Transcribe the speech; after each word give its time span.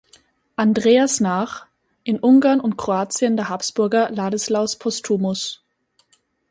Andreas 0.55 1.19
nach, 1.19 1.67
in 2.03 2.17
Ungarn 2.19 2.59
und 2.59 2.75
Kroatien 2.75 3.37
der 3.37 3.49
Habsburger 3.49 4.09
Ladislaus 4.09 4.75
Postumus. 4.77 5.63